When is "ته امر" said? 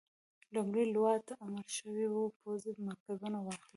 1.27-1.65